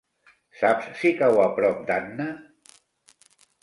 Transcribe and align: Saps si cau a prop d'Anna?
Saps 0.61 0.87
si 1.03 1.13
cau 1.21 1.43
a 1.45 1.47
prop 1.61 1.87
d'Anna? 1.93 2.31